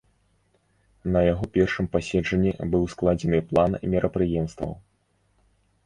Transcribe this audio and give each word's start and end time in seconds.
На 1.15 1.21
яго 1.31 1.45
першым 1.59 1.85
паседжанні 1.97 2.55
быў 2.73 2.83
складзены 2.97 3.39
план 3.53 3.71
мерапрыемстваў. 3.97 4.71